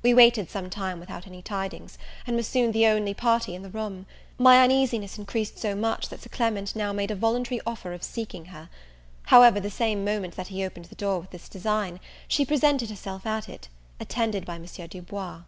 We 0.00 0.14
waited 0.14 0.48
some 0.48 0.70
time 0.70 1.00
without 1.00 1.26
any 1.26 1.42
tidings, 1.42 1.98
and 2.24 2.36
were 2.36 2.44
soon 2.44 2.70
the 2.70 2.86
only 2.86 3.14
party 3.14 3.52
in 3.52 3.62
the 3.62 3.68
room. 3.68 4.06
My 4.38 4.60
uneasiness 4.62 5.18
increased 5.18 5.58
so 5.58 5.74
much 5.74 6.08
that 6.08 6.22
Sir 6.22 6.28
Clement 6.30 6.76
now 6.76 6.92
made 6.92 7.10
a 7.10 7.16
voluntary 7.16 7.60
offer 7.66 7.92
of 7.92 8.04
seeking 8.04 8.44
her. 8.44 8.70
However, 9.24 9.58
the 9.58 9.68
same 9.68 10.04
moment 10.04 10.36
that 10.36 10.46
he 10.54 10.64
opened 10.64 10.84
the 10.84 10.94
door 10.94 11.18
with 11.18 11.30
this 11.30 11.48
design, 11.48 11.98
she 12.28 12.44
presented 12.46 12.90
herself 12.90 13.26
at 13.26 13.48
it, 13.48 13.66
attended 13.98 14.46
by 14.46 14.56
Monsieur 14.56 14.86
Du 14.86 15.02
Bois. 15.02 15.42